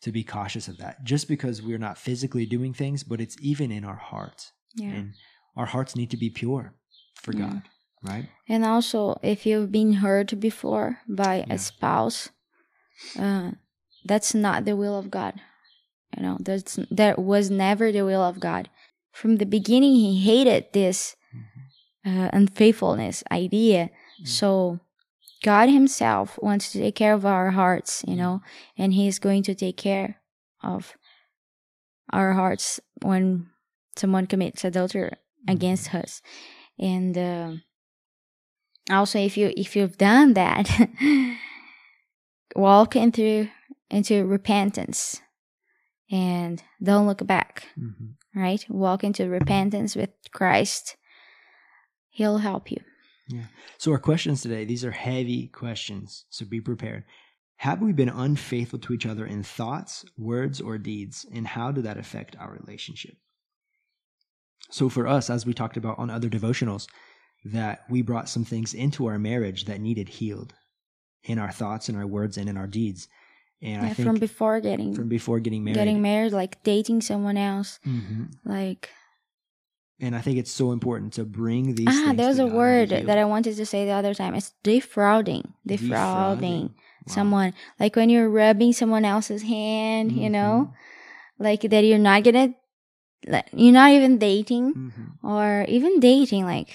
to 0.01 0.11
be 0.11 0.23
cautious 0.23 0.67
of 0.67 0.77
that. 0.77 1.03
Just 1.03 1.27
because 1.27 1.61
we're 1.61 1.79
not 1.79 1.97
physically 1.97 2.45
doing 2.45 2.73
things, 2.73 3.03
but 3.03 3.19
it's 3.19 3.35
even 3.41 3.71
in 3.71 3.83
our 3.83 3.95
hearts. 3.95 4.51
Yeah. 4.77 4.93
And 4.93 5.13
our 5.55 5.65
hearts 5.65 5.95
need 5.95 6.09
to 6.11 6.17
be 6.17 6.29
pure 6.29 6.73
for 7.15 7.33
Yeah. 7.33 7.49
God, 7.49 7.61
right? 8.03 8.25
And 8.47 8.63
also, 8.63 9.19
if 9.23 9.45
you've 9.45 9.71
been 9.71 9.93
hurt 10.05 10.39
before 10.39 10.99
by 11.09 11.37
Yeah. 11.37 11.53
a 11.55 11.57
spouse, 11.57 12.29
uh, 13.19 13.51
that's 14.05 14.33
not 14.33 14.65
the 14.65 14.75
will 14.75 14.97
of 14.97 15.09
God. 15.09 15.33
You 16.15 16.23
know, 16.23 16.37
that's 16.39 16.79
that 16.89 17.19
was 17.19 17.49
never 17.49 17.91
the 17.91 18.05
will 18.05 18.23
of 18.23 18.39
God. 18.39 18.69
From 19.11 19.37
the 19.37 19.45
beginning, 19.45 19.95
He 19.95 20.21
hated 20.23 20.71
this 20.73 21.15
uh, 22.05 22.29
unfaithfulness 22.31 23.23
idea. 23.31 23.89
Mm. 24.21 24.27
So, 24.27 24.79
God 25.43 25.69
Himself 25.69 26.39
wants 26.41 26.71
to 26.71 26.79
take 26.79 26.95
care 26.95 27.13
of 27.13 27.25
our 27.25 27.51
hearts, 27.51 28.03
you 28.07 28.15
know, 28.15 28.41
and 28.77 28.93
He's 28.93 29.19
going 29.19 29.43
to 29.43 29.55
take 29.55 29.75
care 29.77 30.21
of 30.63 30.95
our 32.13 32.33
hearts 32.33 32.79
when 33.01 33.49
someone 33.97 34.27
commits 34.27 34.63
adultery 34.63 35.11
against 35.47 35.93
us. 35.93 36.21
And 36.79 37.17
uh, 37.17 37.51
also, 38.89 39.19
if 39.19 39.37
you 39.37 39.53
if 39.55 39.75
you've 39.75 39.97
done 39.97 40.33
that, 40.33 40.69
walk 42.55 42.95
into 42.95 43.49
into 43.89 44.25
repentance 44.25 45.21
and 46.11 46.61
don't 46.81 47.07
look 47.07 47.25
back. 47.25 47.67
Mhm. 47.77 48.15
Right, 48.35 48.63
walk 48.69 49.03
into 49.03 49.27
repentance 49.29 49.95
with 49.95 50.11
Christ. 50.31 50.95
He'll 52.09 52.37
help 52.37 52.71
you. 52.71 52.77
Yeah. 53.29 53.45
So 53.77 53.91
our 53.91 53.99
questions 53.99 54.41
today, 54.41 54.63
these 54.63 54.85
are 54.85 54.91
heavy 54.91 55.47
questions, 55.47 56.25
so 56.29 56.45
be 56.45 56.61
prepared. 56.61 57.03
Have 57.57 57.81
we 57.81 57.91
been 57.93 58.09
unfaithful 58.09 58.79
to 58.79 58.93
each 58.93 59.05
other 59.07 59.25
in 59.25 59.41
thoughts, 59.41 60.05
words, 60.17 60.61
or 60.61 60.77
deeds? 60.77 61.25
And 61.33 61.47
how 61.47 61.71
did 61.71 61.85
that 61.85 61.97
affect 61.97 62.35
our 62.37 62.51
relationship? 62.51 63.17
So 64.69 64.89
for 64.89 65.07
us, 65.07 65.29
as 65.29 65.45
we 65.45 65.53
talked 65.53 65.77
about 65.77 65.97
on 65.99 66.09
other 66.09 66.29
devotionals, 66.29 66.87
that 67.45 67.83
we 67.89 68.01
brought 68.01 68.29
some 68.29 68.43
things 68.43 68.73
into 68.73 69.05
our 69.05 69.17
marriage 69.17 69.65
that 69.65 69.79
needed 69.79 70.09
healed 70.09 70.53
in 71.23 71.39
our 71.39 71.51
thoughts, 71.51 71.89
in 71.89 71.95
our 71.95 72.07
words, 72.07 72.37
and 72.37 72.49
in 72.49 72.57
our 72.57 72.67
deeds. 72.67 73.07
And 73.61 73.81
I 73.81 73.87
Yeah, 73.87 73.93
think 73.93 74.07
from 74.07 74.15
before 74.19 74.59
getting 74.61 74.93
from 74.93 75.07
before 75.09 75.39
getting 75.39 75.63
married. 75.63 75.75
getting 75.77 76.01
married, 76.01 76.33
like 76.33 76.61
dating 76.63 77.01
someone 77.01 77.37
else, 77.37 77.79
Mhm. 77.85 78.33
like 78.45 78.89
And 79.99 80.15
I 80.15 80.21
think 80.21 80.37
it's 80.37 80.51
so 80.51 80.71
important 80.73 81.13
to 81.13 81.25
bring 81.25 81.73
these. 81.73 81.87
ah, 81.89 82.03
things 82.09 82.17
there 82.17 82.27
was 82.27 82.37
a 82.39 82.43
God 82.45 82.53
word 82.53 82.89
that 82.89 83.17
I 83.17 83.25
wanted 83.25 83.55
to 83.55 83.65
say 83.65 83.83
the 83.85 83.91
other 83.93 84.13
time. 84.13 84.35
It's 84.35 84.53
defrauding, 84.61 85.53
defrauding, 85.65 86.69
Wow. 86.69 86.75
someone. 87.07 87.53
Like 87.79 87.95
when 87.95 88.09
you're 88.09 88.29
rubbing 88.29 88.73
someone 88.73 89.05
else's 89.05 89.41
hand, 89.41 90.11
you 90.11 90.29
know, 90.29 90.71
like 91.39 91.61
that 91.61 91.83
you're 91.83 91.97
not 91.97 92.23
gonna 92.23 92.53
like, 93.25 93.47
you're 93.53 93.73
not 93.73 93.91
even 93.91 94.17
dating 94.17 94.73
Mhm. 94.75 95.07
or 95.23 95.65
even 95.67 95.99
dating 95.99 96.45
like 96.45 96.69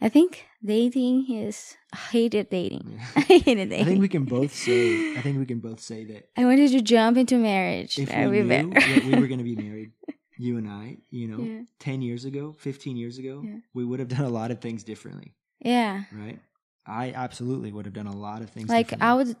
i 0.00 0.08
think 0.08 0.44
dating 0.64 1.26
is 1.30 1.76
I 1.92 1.96
hated 2.16 2.48
dating 2.50 2.84
Yeah. 2.96 3.06
i 3.16 3.20
hated 3.20 3.68
dating 3.70 3.80
I 3.86 3.88
think 3.88 4.00
we 4.00 4.08
can 4.08 4.24
both 4.24 4.52
say. 4.54 4.80
I 5.16 5.20
think 5.22 5.38
we 5.38 5.46
can 5.46 5.60
both 5.60 5.80
say 5.80 6.04
that 6.12 6.28
I 6.36 6.44
wanted 6.44 6.70
to 6.72 6.80
jump 6.82 7.16
into 7.16 7.36
marriage 7.38 7.98
if 7.98 8.08
we 8.10 8.42
knew 8.42 8.72
that 8.72 9.04
we 9.04 9.12
were 9.16 9.26
going 9.32 9.38
to 9.44 9.44
be 9.52 9.56
married, 9.56 9.92
you 10.38 10.56
and 10.58 10.68
I, 10.68 10.98
you 11.10 11.26
know, 11.28 11.40
Yeah. 11.40 11.62
ten 11.78 12.02
years 12.02 12.24
ago, 12.24 12.52
fifteen 12.58 12.96
years 12.96 13.16
ago, 13.18 13.42
Yeah. 13.44 13.60
we 13.72 13.84
would 13.84 14.00
have 14.00 14.08
done 14.16 14.24
a 14.26 14.34
lot 14.40 14.50
of 14.50 14.58
things 14.60 14.84
differently, 14.84 15.34
yeah 15.60 16.04
right? 16.12 16.38
I 16.86 17.12
absolutely 17.12 17.70
would 17.72 17.86
have 17.88 17.94
done 17.94 18.06
a 18.06 18.16
lot 18.16 18.42
of 18.42 18.48
things. 18.50 18.68
like 18.68 18.92
i 19.00 19.12
would 19.16 19.34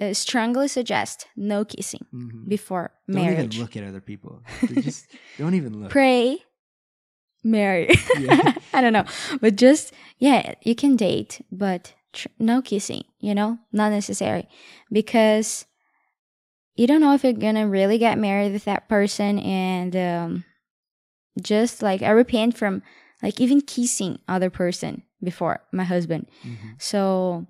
uh, 0.00 0.12
strongly 0.14 0.68
suggest 0.68 1.26
no 1.36 1.64
kissing 1.64 2.04
Mhm. 2.12 2.48
before 2.48 2.90
Don't 3.08 3.22
marriage 3.22 3.54
even 3.56 3.60
look 3.60 3.76
at 3.76 3.84
other 3.84 4.00
people. 4.00 4.42
Just 4.82 5.06
don't 5.38 5.54
even 5.54 5.80
look. 5.80 5.90
pray 5.90 6.38
marry 7.44 7.88
Yeah. 8.18 8.54
i 8.74 8.80
don't 8.80 8.92
know 8.92 9.04
but 9.40 9.54
just 9.56 9.92
yeah 10.18 10.54
you 10.62 10.74
can 10.74 10.96
date 10.96 11.40
but 11.52 11.94
tr- 12.12 12.28
no 12.40 12.60
kissing 12.60 13.04
you 13.20 13.34
know 13.34 13.58
not 13.72 13.92
necessary 13.92 14.48
because 14.90 15.64
you 16.74 16.86
don't 16.88 17.00
know 17.00 17.14
if 17.14 17.22
you're 17.22 17.32
gonna 17.32 17.68
really 17.68 17.98
get 17.98 18.18
married 18.18 18.52
with 18.52 18.64
that 18.64 18.88
person 18.88 19.38
and 19.38 19.94
um 19.94 20.44
just 21.40 21.82
like 21.82 22.02
i 22.02 22.10
repent 22.10 22.56
from 22.56 22.82
like 23.22 23.38
even 23.40 23.60
kissing 23.60 24.18
other 24.26 24.50
person 24.50 25.02
before 25.22 25.60
my 25.72 25.84
husband 25.84 26.26
Mhm. 26.44 26.74
so 26.82 27.46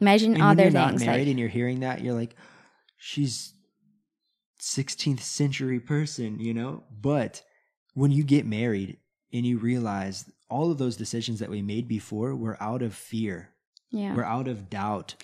imagine 0.00 0.32
And 0.32 0.42
when 0.42 0.50
other 0.50 0.62
you're 0.64 0.72
not 0.72 0.98
married 0.98 1.18
like 1.18 1.28
and 1.28 1.38
you're 1.38 1.48
hearing 1.48 1.80
that, 1.80 2.02
you're 2.02 2.14
like, 2.14 2.34
she's 2.96 3.54
16th 4.60 5.20
century 5.20 5.80
person, 5.80 6.38
you 6.38 6.54
know? 6.54 6.84
But 6.90 7.42
when 7.94 8.10
you 8.10 8.22
get 8.22 8.46
married 8.46 8.98
and 9.32 9.46
you 9.46 9.58
realize 9.58 10.30
all 10.48 10.70
of 10.70 10.78
those 10.78 10.96
decisions 10.96 11.38
that 11.38 11.50
we 11.50 11.62
made 11.62 11.88
before 11.88 12.34
were 12.34 12.60
out 12.62 12.82
of 12.82 12.94
fear, 12.94 13.50
yeah 13.90 14.14
were 14.14 14.24
out 14.24 14.48
of 14.48 14.70
doubt. 14.70 15.14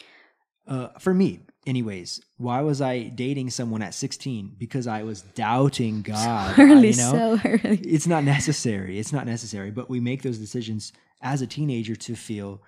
Uh, 0.67 0.89
for 0.99 1.15
me, 1.15 1.41
anyways, 1.67 2.21
why 2.39 2.61
was 2.61 2.81
I 2.81 3.05
dating 3.05 3.51
someone 3.51 3.83
at 3.83 3.95
16? 3.95 4.57
Because 4.59 4.87
I 4.87 5.05
was 5.05 5.23
doubting 5.23 6.03
God. 6.03 6.59
early 6.59 6.91
you 6.91 6.97
know? 6.97 7.39
so 7.39 7.41
early 7.45 7.79
it's 7.79 8.07
not 8.07 8.25
necessary. 8.25 8.99
It's 8.99 9.13
not 9.13 9.27
necessary, 9.27 9.71
but 9.71 9.89
we 9.89 10.01
make 10.01 10.23
those 10.23 10.39
decisions 10.39 10.93
as 11.21 11.43
a 11.43 11.47
teenager 11.47 11.97
to 11.97 12.15
feel 12.15 12.63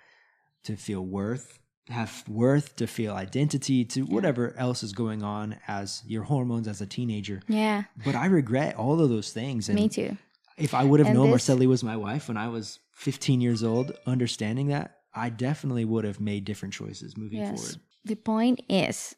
to 0.65 0.77
feel 0.77 1.05
worth, 1.05 1.59
have 1.91 2.25
worth, 2.29 2.77
to 2.77 2.87
feel 2.87 3.15
identity, 3.15 3.85
to 3.87 4.03
whatever 4.03 4.55
else 4.59 4.83
is 4.83 4.93
going 4.93 5.23
on 5.23 5.57
as 5.67 6.03
your 6.07 6.23
hormones 6.25 6.69
as 6.69 6.81
a 6.81 6.87
teenager. 6.87 7.41
yeah. 7.49 7.85
But 8.05 8.15
I 8.15 8.27
regret 8.27 8.77
all 8.77 9.01
of 9.01 9.09
those 9.09 9.33
things. 9.33 9.69
And 9.69 9.77
me 9.77 9.89
too. 9.89 10.17
if 10.57 10.75
I 10.75 10.85
would 10.85 11.01
have 11.01 11.07
And 11.09 11.17
known 11.17 11.27
this- 11.27 11.33
Marcelli 11.49 11.67
was 11.67 11.83
my 11.83 11.97
wife 11.97 12.29
when 12.29 12.37
I 12.37 12.49
was 12.49 12.79
15 12.93 13.41
years 13.41 13.63
old, 13.63 13.93
understanding 14.07 14.69
that, 14.69 14.97
I 15.15 15.31
definitely 15.31 15.85
would 15.85 16.05
have 16.05 16.21
made 16.21 16.45
different 16.45 16.75
choices 16.75 17.17
moving 17.17 17.39
yes. 17.41 17.59
forward. 17.59 17.77
the 18.05 18.17
point 18.17 18.61
is 18.69 19.17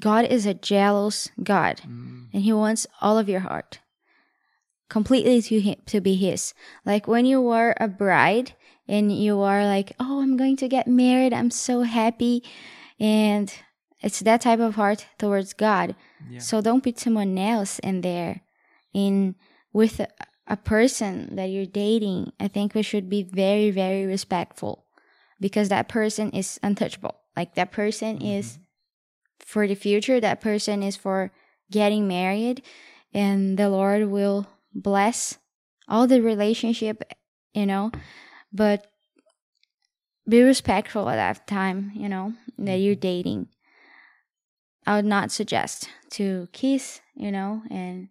god 0.00 0.24
is 0.24 0.46
a 0.46 0.54
jealous 0.54 1.28
god. 1.42 1.80
Mm, 1.86 2.28
and 2.32 2.42
he 2.42 2.52
wants 2.52 2.86
all 3.00 3.18
of 3.18 3.28
your 3.28 3.40
heart 3.40 3.80
completely 4.88 5.42
to 5.42 5.60
him 5.60 5.76
to 5.86 6.00
be 6.00 6.14
his. 6.14 6.54
Like 6.84 7.06
when 7.06 7.26
you 7.26 7.40
were 7.40 7.74
a 7.78 7.88
bride 7.88 8.54
and 8.86 9.12
you 9.12 9.40
are 9.40 9.64
like 9.64 9.92
oh 10.00 10.20
i'm 10.20 10.36
going 10.36 10.56
to 10.56 10.68
get 10.68 10.86
married. 10.86 11.32
I'm 11.32 11.50
so 11.50 11.82
happy. 11.82 12.42
And 13.00 13.52
it's 14.00 14.20
that 14.20 14.40
type 14.40 14.60
of 14.60 14.74
heart 14.74 15.06
towards 15.18 15.52
god. 15.52 15.94
Yeah. 16.28 16.40
so 16.40 16.60
don't 16.60 16.82
put 16.82 16.98
someone 16.98 17.36
else 17.38 17.78
in 17.80 18.00
there. 18.00 18.42
In 18.94 19.34
with 19.72 20.00
a, 20.00 20.08
a 20.46 20.56
person 20.56 21.36
that 21.36 21.50
you're 21.50 21.66
dating 21.66 22.32
i 22.40 22.48
think 22.48 22.74
we 22.74 22.82
should 22.82 23.10
be 23.10 23.22
very 23.22 23.70
very 23.70 24.06
respectful 24.06 24.86
because 25.38 25.68
that 25.68 25.88
person 25.88 26.30
is 26.30 26.58
untouchable. 26.62 27.14
Like 27.36 27.54
that 27.54 27.70
person 27.70 28.18
mm-hmm. 28.18 28.26
is 28.26 28.58
for 29.38 29.68
the 29.68 29.76
future. 29.76 30.20
That 30.20 30.40
person 30.40 30.82
is 30.82 30.96
for 30.96 31.30
getting 31.70 32.08
married 32.08 32.62
and 33.12 33.58
the 33.58 33.68
lord 33.68 34.08
will 34.08 34.46
bless 34.74 35.38
all 35.88 36.06
the 36.06 36.20
relationship 36.22 37.02
you 37.54 37.66
know 37.66 37.90
but 38.52 38.86
be 40.28 40.42
respectful 40.42 41.08
at 41.08 41.16
that 41.16 41.46
time 41.46 41.90
you 41.94 42.08
know 42.08 42.34
that 42.58 42.76
you're 42.76 42.94
dating 42.94 43.48
i 44.86 44.94
would 44.96 45.04
not 45.04 45.30
suggest 45.30 45.88
to 46.10 46.48
kiss 46.52 47.00
you 47.14 47.30
know 47.32 47.62
and 47.70 48.08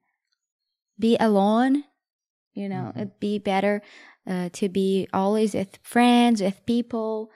be 1.00 1.16
alone 1.20 1.84
you 2.54 2.68
know 2.70 2.92
Mhm. 2.94 2.98
it'd 2.98 3.20
be 3.20 3.38
better 3.40 3.82
uh, 4.26 4.50
to 4.54 4.68
be 4.70 5.08
always 5.14 5.54
with 5.54 5.78
friends 5.84 6.42
with 6.42 6.66
people 6.66 7.32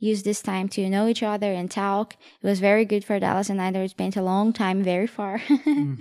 use 0.00 0.22
this 0.22 0.42
time 0.42 0.68
to 0.68 0.88
know 0.90 1.06
each 1.08 1.22
other 1.22 1.52
and 1.52 1.70
talk 1.70 2.16
it 2.42 2.46
was 2.46 2.60
very 2.60 2.84
good 2.84 3.04
for 3.04 3.18
dallas 3.18 3.48
and 3.50 3.60
i 3.62 3.70
we 3.70 3.88
spent 3.88 4.16
a 4.16 4.22
long 4.22 4.52
time 4.52 4.82
very 4.82 5.06
far 5.06 5.38
Mhm. 5.66 5.96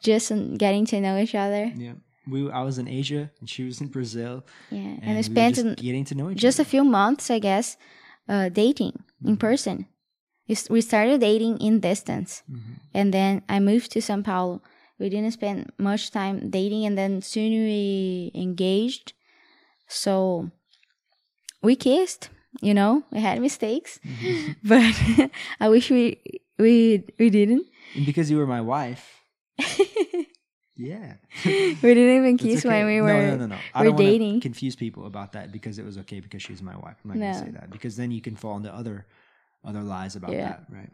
just 0.00 0.32
getting 0.58 0.86
to 0.86 1.00
know 1.00 1.18
each 1.18 1.34
other 1.34 1.72
Yeah. 1.76 1.94
We, 2.24 2.48
I 2.50 2.62
was 2.62 2.78
in 2.78 2.86
Asia 2.86 3.32
and 3.40 3.50
she 3.50 3.64
was 3.64 3.80
in 3.80 3.88
Brazil. 3.88 4.44
yeah 4.70 4.78
and, 5.02 5.02
And, 5.02 5.16
we 5.16 5.22
spent 5.24 5.56
getting 5.80 6.04
to 6.04 6.14
know 6.14 6.30
each 6.30 6.38
just 6.38 6.60
a 6.60 6.64
few 6.64 6.84
months 6.84 7.30
i 7.30 7.38
guess 7.40 7.76
uh, 8.28 8.48
dating 8.48 8.94
in 9.24 9.36
Mhm. 9.36 9.40
person 9.40 9.86
we 10.70 10.80
started 10.80 11.20
dating 11.20 11.58
in 11.66 11.80
distance 11.80 12.42
Mhm. 12.50 12.74
and 12.94 13.12
then 13.16 13.42
I 13.48 13.58
moved 13.60 13.88
to 13.92 14.00
São 14.00 14.22
Paulo. 14.22 14.60
We 15.00 15.08
didn't 15.08 15.32
spend 15.32 15.72
much 15.78 16.10
time 16.10 16.50
dating, 16.50 16.84
and 16.86 16.94
then 17.00 17.22
soon 17.22 17.50
we 17.70 18.30
engaged. 18.34 19.14
So 19.88 20.50
we 21.62 21.74
kissed. 21.76 22.28
You 22.60 22.74
know, 22.74 23.02
we 23.10 23.20
had 23.20 23.40
mistakes, 23.40 23.98
Mhm. 24.04 24.56
but 24.64 25.30
I 25.58 25.68
wish 25.68 25.90
we 25.90 26.20
we 26.58 27.04
we 27.18 27.30
didn't. 27.30 27.64
And 27.96 28.04
because 28.06 28.30
you 28.30 28.36
were 28.38 28.46
my 28.46 28.60
wife. 28.60 29.20
Yeah. 30.74 31.14
we 31.44 31.74
didn't 31.82 32.16
even 32.16 32.38
kiss 32.38 32.64
okay. 32.64 32.68
when 32.82 32.86
we 32.86 33.00
were. 33.02 33.12
No, 33.12 33.36
no, 33.36 33.46
no. 33.46 33.58
I 33.74 33.82
we're 33.86 33.92
dating. 33.96 34.40
confuse 34.40 34.74
people 34.74 35.04
about 35.06 35.32
that 35.32 35.52
because 35.52 35.78
it 35.78 35.84
was 35.84 35.98
okay 35.98 36.18
because 36.20 36.42
she's 36.42 36.62
my 36.62 36.74
wife. 36.76 36.96
I'm 37.04 37.10
not 37.10 37.18
No. 37.18 37.32
gonna 37.32 37.44
say 37.44 37.50
that 37.52 37.70
because 37.70 37.96
then 37.96 38.10
you 38.10 38.20
can 38.22 38.36
fall 38.36 38.56
into 38.56 38.72
other 38.74 39.06
other 39.64 39.82
lies 39.82 40.16
about 40.16 40.32
Yeah. 40.32 40.48
that, 40.48 40.64
right? 40.70 40.90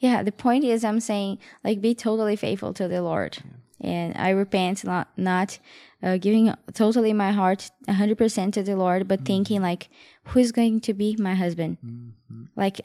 Yeah, 0.00 0.22
the 0.22 0.32
point 0.32 0.64
is, 0.64 0.84
I'm 0.84 1.00
saying 1.00 1.38
like 1.64 1.80
be 1.80 1.94
totally 1.94 2.36
faithful 2.36 2.72
to 2.74 2.86
the 2.88 3.02
Lord, 3.02 3.38
and 3.80 4.16
I 4.16 4.30
repent 4.30 4.84
not 4.84 5.08
not 5.16 5.58
uh, 6.02 6.16
giving 6.16 6.52
totally 6.74 7.12
my 7.12 7.32
heart 7.32 7.70
100 7.86 8.16
percent 8.18 8.54
to 8.54 8.62
the 8.62 8.76
Lord, 8.76 9.08
but 9.08 9.24
thinking 9.24 9.62
like, 9.62 9.88
who's 10.24 10.52
going 10.52 10.80
to 10.82 10.94
be 10.94 11.16
my 11.18 11.34
husband? 11.34 11.78
Mhm. 11.84 12.48
like 12.56 12.80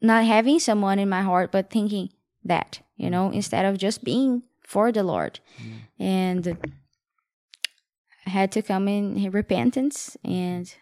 not 0.00 0.24
having 0.24 0.58
someone 0.60 0.98
in 0.98 1.08
my 1.08 1.22
heart 1.22 1.50
but 1.50 1.70
thinking 1.70 2.10
that 2.44 2.80
you 2.96 3.08
know 3.08 3.30
instead 3.30 3.64
of 3.64 3.78
just 3.78 4.04
being 4.04 4.42
for 4.60 4.92
the 4.92 5.02
lord 5.02 5.40
and 5.98 6.58
i 8.26 8.30
had 8.30 8.52
to 8.52 8.60
come 8.62 8.86
in 8.88 9.30
repentance 9.30 10.16
and 10.24 10.74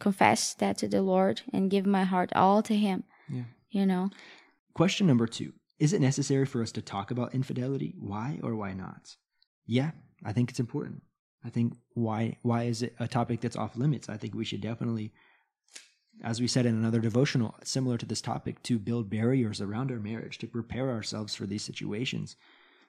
confess 0.00 0.54
that 0.54 0.78
to 0.78 0.88
the 0.88 1.02
lord 1.02 1.42
and 1.52 1.70
give 1.70 1.86
my 1.86 2.04
heart 2.04 2.30
all 2.34 2.62
to 2.62 2.74
him 2.74 3.04
Yeah. 3.28 3.44
you 3.70 3.86
know 3.86 4.10
Question 4.74 5.06
number 5.08 5.26
two: 5.26 5.52
Is 5.78 5.92
it 5.92 6.00
necessary 6.00 6.44
for 6.44 6.62
us 6.62 6.72
to 6.72 6.82
talk 6.82 7.10
about 7.10 7.34
infidelity? 7.34 7.94
Why 7.98 8.40
or 8.42 8.56
why 8.56 8.72
not? 8.72 9.16
Yeah, 9.66 9.92
I 10.24 10.32
think 10.32 10.50
it's 10.50 10.60
important. 10.60 11.02
I 11.44 11.50
think 11.50 11.74
why 11.94 12.36
why 12.42 12.64
is 12.64 12.82
it 12.82 12.96
a 12.98 13.06
topic 13.06 13.40
that's 13.40 13.56
off 13.56 13.76
limits? 13.76 14.08
I 14.08 14.16
think 14.16 14.34
we 14.34 14.44
should 14.44 14.60
definitely, 14.60 15.12
as 16.22 16.40
we 16.40 16.48
said 16.48 16.66
in 16.66 16.74
another 16.74 17.00
devotional 17.00 17.54
similar 17.62 17.96
to 17.98 18.06
this 18.06 18.20
topic, 18.20 18.62
to 18.64 18.78
build 18.78 19.08
barriers 19.08 19.60
around 19.60 19.92
our 19.92 20.00
marriage 20.00 20.38
to 20.38 20.48
prepare 20.48 20.90
ourselves 20.90 21.34
for 21.34 21.46
these 21.46 21.62
situations. 21.62 22.34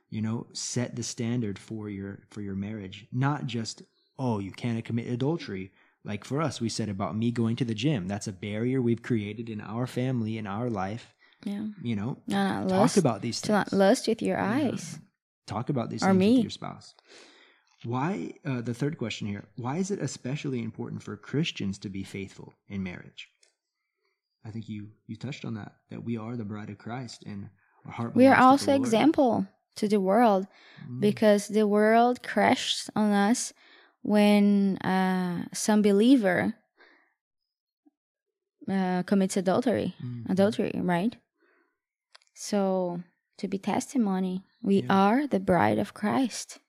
You 0.10 0.24
know, 0.24 0.48
set 0.53 0.96
the 0.96 1.03
standard 1.03 1.60
for 1.60 1.89
your 1.89 2.24
for 2.31 2.41
your 2.41 2.55
marriage, 2.55 3.05
not 3.12 3.46
just 3.46 3.84
oh 4.17 4.39
you 4.39 4.51
can't 4.51 4.84
commit 4.84 5.08
adultery. 5.08 5.72
Like 6.03 6.24
for 6.24 6.41
us, 6.41 6.60
we 6.60 6.69
said 6.69 6.89
about 6.89 7.15
me 7.15 7.29
going 7.29 7.55
to 7.58 7.65
the 7.65 7.75
gym. 7.75 8.08
That's 8.08 8.27
a 8.27 8.31
barrier 8.31 8.81
we've 8.81 9.03
created 9.03 9.50
in 9.50 9.62
our 9.62 9.86
family, 9.86 10.38
in 10.38 10.48
our 10.48 10.69
life. 10.69 11.13
Yeah 11.46 11.67
You 11.81 11.96
know, 11.96 12.17
no 12.27 12.36
not 12.38 12.67
talk 12.67 12.77
lust 12.77 12.98
about 12.98 13.22
these 13.22 13.41
to 13.41 13.51
things. 13.51 13.58
not 13.58 13.74
lust 13.74 14.08
with 14.08 14.22
your 14.22 14.38
Yeah. 14.38 14.72
eyes 14.72 15.00
Talk 15.48 15.69
about 15.69 15.89
these 15.89 16.03
Or 16.03 16.10
things 16.10 16.19
me. 16.19 16.36
with 16.36 16.43
your 16.43 16.51
spouse. 16.51 16.93
Why? 17.84 18.34
Uh, 18.46 18.62
the 18.62 18.74
third 18.74 18.98
question 18.98 19.25
here: 19.27 19.46
Why 19.55 19.77
is 19.77 19.89
it 19.89 20.00
especially 20.00 20.62
important 20.62 21.01
for 21.01 21.15
Christians 21.17 21.79
to 21.79 21.89
be 21.89 22.03
faithful 22.03 22.53
in 22.67 22.84
marriage? 22.84 23.29
I 24.46 24.51
think 24.51 24.69
you 24.69 24.89
you 25.08 25.15
touched 25.15 25.46
on 25.46 25.53
that. 25.55 25.72
That 25.89 26.03
we 26.03 26.17
are 26.17 26.36
the 26.38 26.46
bride 26.46 26.69
of 26.69 26.77
Christ, 26.77 27.24
and 27.25 27.50
our 27.86 27.91
heart. 27.91 28.15
we 28.15 28.27
are 28.27 28.36
to 28.36 28.43
also 28.43 28.74
example 28.74 29.48
to 29.75 29.88
the 29.88 30.00
world 30.00 30.46
Mm, 30.88 31.00
because 31.00 31.48
the 31.48 31.65
world 31.67 32.22
crashes 32.22 32.89
on 32.96 33.12
us 33.12 33.53
when 34.03 34.77
uh, 34.77 35.46
some 35.53 35.81
believer 35.81 36.53
uh, 38.69 39.03
commits 39.03 39.38
adultery 39.38 39.96
mm, 40.03 40.29
adultery 40.29 40.72
right 40.75 41.15
so 42.39 43.03
to 43.38 43.48
be 43.48 43.58
testimony 43.58 44.43
We 44.62 44.81
Yeah. 44.84 44.88
are 44.89 45.27
the 45.27 45.39
bride 45.39 45.77
of 45.79 45.93
Christ. 45.93 46.60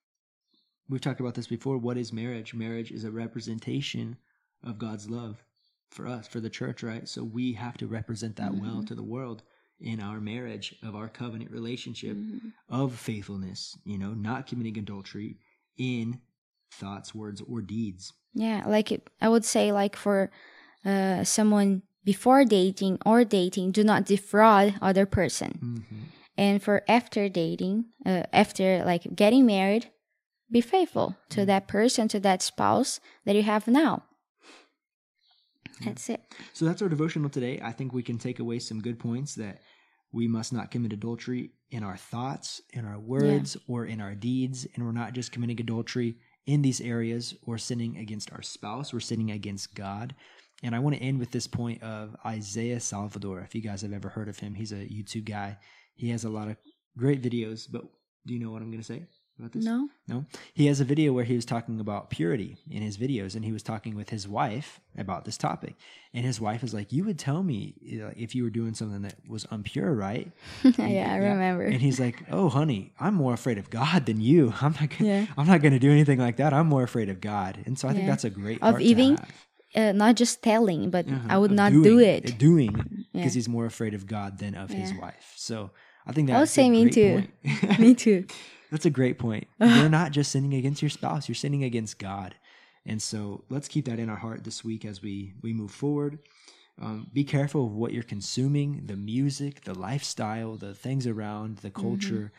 We've 0.88 1.00
talked 1.00 1.18
about 1.20 1.34
this 1.34 1.46
before. 1.48 1.76
What 1.78 1.96
is 1.96 2.12
marriage? 2.12 2.54
Marriage 2.54 2.90
is 2.92 3.02
a 3.04 3.10
representation 3.10 4.16
of 4.62 4.78
God's 4.78 5.10
love 5.10 5.44
for 5.90 6.06
us, 6.06 6.28
for 6.28 6.38
the 6.40 6.50
church, 6.50 6.82
right? 6.84 7.08
So 7.08 7.24
we 7.24 7.54
have 7.54 7.76
to 7.78 7.88
represent 7.88 8.36
that 8.36 8.54
well 8.54 8.82
Mhm. 8.82 8.86
to 8.86 8.94
the 8.94 9.02
world 9.02 9.42
in 9.80 9.98
our 10.00 10.20
marriage, 10.20 10.76
of 10.82 10.94
our 10.94 11.08
covenant 11.08 11.50
relationship, 11.50 12.16
Mhm. 12.16 12.52
of 12.68 12.94
faithfulness, 12.98 13.76
you 13.84 13.98
know, 13.98 14.14
not 14.14 14.46
committing 14.46 14.78
adultery 14.78 15.38
in 15.76 16.20
thoughts, 16.70 17.12
words, 17.14 17.40
or 17.40 17.60
deeds. 17.62 18.12
Yeah, 18.34 18.64
like 18.68 18.92
it, 18.92 19.08
I 19.20 19.28
would 19.28 19.44
say, 19.44 19.72
like 19.72 19.96
for 19.96 20.30
uh, 20.84 21.24
someone 21.24 21.82
before 22.04 22.44
dating 22.44 22.98
or 23.04 23.24
dating, 23.24 23.72
do 23.72 23.84
not 23.84 24.04
defraud 24.06 24.74
other 24.80 25.06
person. 25.06 25.58
Mm-hmm. 25.62 26.04
And 26.36 26.62
for 26.62 26.82
after 26.88 27.28
dating, 27.28 27.86
uh, 28.06 28.22
after 28.32 28.82
like 28.84 29.14
getting 29.14 29.44
married, 29.46 29.90
be 30.50 30.60
faithful 30.60 31.16
to 31.30 31.42
Mhm. 31.42 31.46
that 31.46 31.68
person, 31.68 32.08
to 32.08 32.20
that 32.20 32.42
spouse 32.42 32.98
that 33.24 33.36
you 33.36 33.42
have 33.42 33.68
now. 33.68 34.04
Yeah. 35.80 35.86
That's 35.86 36.08
it. 36.08 36.22
So 36.52 36.64
that's 36.64 36.82
our 36.82 36.88
devotional 36.88 37.30
today. 37.30 37.60
I 37.62 37.72
think 37.72 37.92
we 37.92 38.02
can 38.02 38.18
take 38.18 38.38
away 38.38 38.58
some 38.58 38.80
good 38.80 38.98
points 38.98 39.34
that 39.36 39.60
we 40.12 40.26
must 40.26 40.52
not 40.52 40.70
commit 40.70 40.92
adultery 40.92 41.52
in 41.70 41.82
our 41.84 41.96
thoughts, 41.96 42.60
in 42.72 42.84
our 42.84 42.98
words, 42.98 43.56
or 43.68 43.86
in 43.86 44.00
our 44.00 44.14
deeds. 44.14 44.66
And 44.74 44.84
we're 44.84 44.92
not 44.92 45.12
just 45.12 45.32
committing 45.32 45.60
adultery 45.60 46.16
in 46.46 46.62
these 46.62 46.80
areas 46.80 47.34
or 47.42 47.58
sinning 47.58 47.96
against 47.96 48.32
our 48.32 48.42
spouse, 48.42 48.92
we're 48.92 49.00
sinning 49.00 49.30
against 49.30 49.74
God. 49.74 50.14
And 50.62 50.74
I 50.74 50.78
want 50.78 50.96
to 50.96 51.02
end 51.02 51.18
with 51.18 51.30
this 51.30 51.46
point 51.46 51.82
of 51.82 52.16
Isaiah 52.24 52.76
Saldivar. 52.76 53.44
If 53.44 53.54
you 53.54 53.62
guys 53.62 53.82
have 53.82 53.92
ever 53.92 54.08
heard 54.08 54.28
of 54.28 54.38
him, 54.38 54.54
he's 54.54 54.72
a 54.72 54.76
YouTube 54.76 55.24
guy. 55.24 55.58
He 55.94 56.10
has 56.10 56.24
a 56.24 56.30
lot 56.30 56.48
of 56.48 56.56
great 56.96 57.22
videos, 57.22 57.66
but 57.70 57.82
do 58.26 58.34
you 58.34 58.40
know 58.40 58.50
what 58.50 58.62
I'm 58.62 58.70
going 58.70 58.82
to 58.82 58.86
say 58.86 59.06
about 59.38 59.52
this? 59.52 59.64
No? 59.64 59.88
No. 60.06 60.26
He 60.52 60.66
has 60.66 60.80
a 60.80 60.84
video 60.84 61.14
where 61.14 61.24
he 61.24 61.34
was 61.34 61.46
talking 61.46 61.80
about 61.80 62.10
purity 62.10 62.58
in 62.70 62.82
his 62.82 62.98
videos, 62.98 63.34
and 63.34 63.44
he 63.44 63.52
was 63.52 63.62
talking 63.62 63.94
with 63.94 64.10
his 64.10 64.28
wife 64.28 64.80
about 64.98 65.24
this 65.24 65.38
topic. 65.38 65.76
And 66.12 66.26
his 66.26 66.40
wife 66.40 66.62
is 66.62 66.74
like, 66.74 66.92
"You 66.92 67.04
would 67.04 67.18
tell 67.18 67.42
me 67.42 67.74
if 68.16 68.34
you 68.34 68.42
were 68.42 68.50
doing 68.50 68.74
something 68.74 69.02
that 69.02 69.14
was 69.26 69.46
impure, 69.50 69.94
right?" 69.94 70.30
yeah, 70.64 71.12
I 71.12 71.16
remember. 71.16 71.64
And 71.64 71.80
he's 71.80 71.98
like, 72.00 72.24
"Oh, 72.30 72.50
honey, 72.50 72.92
I'm 73.00 73.14
more 73.14 73.32
afraid 73.32 73.58
of 73.58 73.70
God 73.70 74.06
than 74.06 74.20
you. 74.20 74.52
I'm 74.60 74.72
not. 74.72 74.90
Gonna, 74.90 75.10
Yeah. 75.10 75.26
I'm 75.38 75.46
not 75.46 75.62
going 75.62 75.72
to 75.72 75.78
do 75.78 75.90
anything 75.90 76.18
like 76.18 76.36
that. 76.36 76.52
I'm 76.52 76.66
more 76.66 76.82
afraid 76.82 77.08
of 77.08 77.20
God." 77.20 77.62
And 77.64 77.78
so 77.78 77.88
I 77.88 77.94
think 77.94 78.06
that's 78.06 78.24
a 78.24 78.30
great 78.30 78.62
Of 78.62 78.80
even. 78.80 79.18
Uh, 79.74 79.92
not 79.92 80.16
just 80.16 80.42
telling, 80.42 80.90
but 80.90 81.06
Uh-huh, 81.08 81.26
I 81.28 81.38
would 81.38 81.50
of 81.52 81.56
not 81.56 81.72
doing, 81.72 81.82
do 81.84 81.98
it. 81.98 82.38
Doing 82.38 82.74
Yeah. 83.12 83.20
because 83.20 83.34
he's 83.34 83.48
more 83.48 83.66
afraid 83.66 83.94
of 83.94 84.06
God 84.06 84.38
than 84.38 84.54
of 84.54 84.70
his 84.70 84.92
wife. 84.94 85.32
So 85.36 85.70
I 86.06 86.12
think 86.12 86.28
Oh, 86.30 86.32
that's 86.34 86.50
a 86.50 86.54
say 86.54 86.70
me 86.70 86.82
great 86.84 86.94
too. 86.94 87.78
Me 87.78 87.94
too. 87.94 88.26
That's 88.70 88.86
a 88.86 88.90
great 88.90 89.18
point. 89.18 89.48
You're 89.60 89.88
not 89.88 90.12
just 90.12 90.30
sinning 90.30 90.54
against 90.54 90.80
your 90.80 90.90
spouse, 90.90 91.28
you're 91.28 91.34
sinning 91.34 91.64
against 91.64 91.98
God. 91.98 92.36
And 92.86 93.02
so 93.02 93.42
let's 93.50 93.66
keep 93.66 93.86
that 93.86 93.98
in 93.98 94.08
our 94.08 94.16
heart 94.16 94.44
this 94.44 94.62
week 94.64 94.84
as 94.84 95.02
we, 95.02 95.34
we 95.42 95.52
move 95.52 95.72
forward. 95.72 96.20
Um, 96.80 97.08
be 97.12 97.24
careful 97.24 97.66
of 97.66 97.72
what 97.74 97.92
you're 97.92 98.04
consuming, 98.04 98.86
the 98.86 98.96
music, 98.96 99.64
the 99.64 99.74
lifestyle, 99.74 100.54
the 100.56 100.72
things 100.72 101.04
around, 101.06 101.58
the 101.58 101.70
culture. 101.70 102.32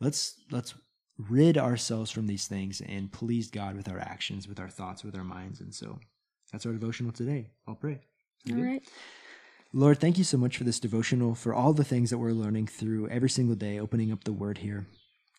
Let's 0.00 0.36
let's 0.52 0.74
rid 1.18 1.58
ourselves 1.58 2.10
from 2.12 2.26
these 2.28 2.46
things 2.46 2.80
and 2.80 3.12
please 3.12 3.50
God 3.50 3.76
with 3.76 3.88
our 3.88 3.98
actions, 3.98 4.46
with 4.48 4.58
our 4.60 4.70
thoughts, 4.70 5.02
with 5.04 5.16
our 5.16 5.24
minds. 5.24 5.60
And 5.60 5.74
so 5.74 5.98
that's 6.52 6.66
our 6.66 6.72
devotional 6.72 7.12
today. 7.12 7.50
I'll 7.66 7.74
pray. 7.74 8.02
All 8.50 8.56
right. 8.56 8.82
Lord, 9.72 9.98
thank 9.98 10.18
you 10.18 10.24
so 10.24 10.36
much 10.36 10.58
for 10.58 10.64
this 10.64 10.78
devotional, 10.78 11.34
for 11.34 11.54
all 11.54 11.72
the 11.72 11.84
things 11.84 12.10
that 12.10 12.18
we're 12.18 12.32
learning 12.32 12.66
through 12.66 13.08
every 13.08 13.30
single 13.30 13.56
day, 13.56 13.80
opening 13.80 14.12
up 14.12 14.24
the 14.24 14.32
word 14.32 14.58
here. 14.58 14.86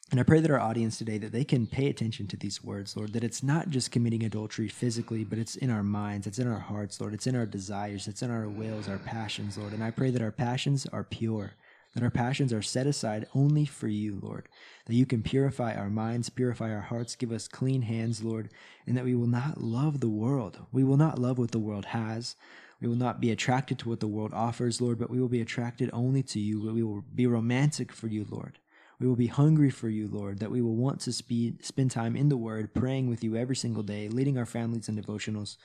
And 0.10 0.20
I 0.20 0.24
pray 0.24 0.40
that 0.42 0.52
our 0.52 0.60
audience 0.60 0.98
today 0.98 1.18
that 1.20 1.32
they 1.32 1.44
can 1.44 1.66
pay 1.66 1.88
attention 1.88 2.28
to 2.28 2.38
these 2.38 2.64
words, 2.64 2.96
Lord, 2.96 3.14
that 3.14 3.24
it's 3.24 3.42
not 3.42 3.70
just 3.70 3.92
committing 3.92 4.24
adultery 4.24 4.68
physically, 4.68 5.24
but 5.24 5.40
it's 5.40 5.56
in 5.56 5.70
our 5.70 5.84
minds, 5.84 6.28
it's 6.28 6.40
in 6.40 6.48
our 6.48 6.60
hearts, 6.60 7.00
Lord, 7.00 7.14
it's 7.14 7.28
in 7.28 7.36
our 7.36 7.46
desires, 7.46 8.08
it's 8.08 8.22
in 8.22 8.30
our 8.30 8.48
wills, 8.48 8.90
our 8.90 9.00
passions, 9.00 9.58
Lord. 9.58 9.74
And 9.74 9.84
I 9.84 9.92
pray 9.92 10.12
that 10.12 10.22
our 10.22 10.32
passions 10.32 10.86
are 10.88 11.04
pure, 11.04 11.54
that 11.94 12.04
our 12.04 12.10
passions 12.10 12.52
are 12.52 12.62
set 12.62 12.88
aside 12.88 13.28
only 13.36 13.66
for 13.66 13.88
you, 13.88 14.20
Lord, 14.22 14.50
that 14.86 14.96
you 14.96 15.06
can 15.06 15.22
purify 15.22 15.76
our 15.76 15.90
minds, 15.90 16.30
purify 16.30 16.72
our 16.72 16.82
hearts, 16.82 17.16
give 17.16 17.32
us 17.32 17.48
clean 17.48 17.84
hands, 17.84 18.24
Lord, 18.24 18.50
and 18.88 18.98
that 18.98 19.06
we 19.06 19.16
will 19.16 19.28
not 19.28 19.62
love 19.62 20.00
the 20.00 20.10
world. 20.10 20.60
We 20.72 20.84
will 20.84 20.98
not 20.98 21.20
love 21.20 21.38
what 21.38 21.52
the 21.52 21.60
world 21.60 21.86
has. 21.86 22.36
We 22.82 22.88
will 22.88 22.96
not 22.96 23.22
be 23.22 23.32
attracted 23.32 23.80
to 23.80 23.90
what 23.90 24.00
the 24.00 24.08
world 24.08 24.34
offers, 24.34 24.82
Lord, 24.82 25.00
but 25.00 25.10
we 25.10 25.22
will 25.22 25.30
be 25.30 25.42
attracted 25.42 25.90
only 25.94 26.24
to 26.24 26.40
you. 26.40 26.72
We 26.72 26.84
will 26.84 27.06
be 27.14 27.28
romantic 27.28 27.92
for 27.94 28.08
you, 28.08 28.26
Lord. 28.30 28.60
We 29.00 29.08
will 29.08 29.16
be 29.16 29.28
hungry 29.28 29.70
for 29.70 29.90
you, 29.90 30.08
Lord, 30.08 30.40
that 30.40 30.52
we 30.52 30.62
will 30.62 30.76
want 30.76 31.00
to 31.02 31.14
speed, 31.14 31.64
spend 31.64 31.92
time 31.92 32.16
in 32.16 32.30
the 32.30 32.38
Word, 32.38 32.74
praying 32.74 33.10
with 33.10 33.24
you 33.24 33.36
every 33.36 33.56
single 33.56 33.84
day, 33.84 34.08
leading 34.08 34.38
our 34.38 34.46
families 34.46 34.90
in 34.90 34.96
devotionals, 34.96 35.58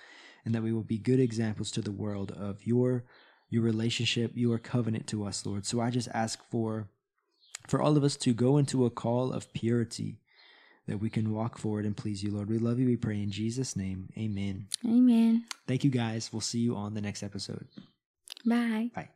and 0.45 0.55
that 0.55 0.63
we 0.63 0.73
will 0.73 0.83
be 0.83 0.99
good 0.99 1.21
examples 1.21 1.71
to 1.73 1.81
the 1.81 1.93
world 1.93 2.33
of 2.33 2.67
your 2.67 3.05
your 3.51 3.63
relationship, 3.63 4.33
your 4.35 4.59
covenant 4.59 5.07
to 5.09 5.25
us, 5.25 5.45
Lord. 5.47 5.67
So 5.67 5.81
I 5.81 5.91
just 5.91 6.09
ask 6.13 6.43
for 6.51 6.89
for 7.67 7.83
all 7.83 7.97
of 7.97 8.05
us 8.05 8.17
to 8.17 8.33
go 8.33 8.57
into 8.57 8.87
a 8.87 8.91
call 8.91 9.33
of 9.33 9.53
purity, 9.53 10.19
that 10.87 10.99
we 10.99 11.11
can 11.11 11.35
walk 11.35 11.59
forward 11.59 11.85
and 11.85 11.97
please 11.97 12.23
you, 12.23 12.31
Lord. 12.31 12.49
We 12.49 12.59
love 12.59 12.79
you. 12.79 12.87
We 12.87 12.97
pray 12.97 13.23
in 13.23 13.31
Jesus' 13.31 13.77
name. 13.77 14.09
Amen. 14.17 14.69
Amen. 14.87 15.45
Thank 15.67 15.85
you, 15.85 15.91
guys. 15.91 16.33
We'll 16.33 16.41
see 16.41 16.61
you 16.61 16.77
on 16.77 16.95
the 16.95 17.03
next 17.03 17.23
episode. 17.23 17.67
Bye. 18.47 18.91
Bye. 18.95 19.09